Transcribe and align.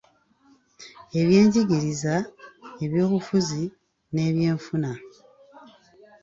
Ebyenjigiriza, 1.19 2.15
ebyobufuzi 2.85 3.63
n’ebyenfuna 4.13 4.91